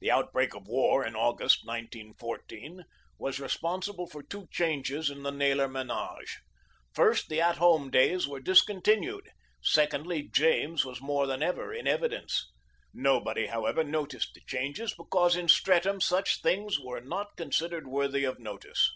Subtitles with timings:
[0.00, 2.84] The outbreak of war in August, 1914,
[3.16, 6.32] was responsible for two changes in the Naylor ménage.
[6.92, 9.30] First the at home days were discontinued,
[9.62, 12.52] secondly James was more than ever in evidence.
[12.92, 18.38] Nobody, however, noticed the changes, because in Streatham such things are not considered worthy of
[18.38, 18.92] notice.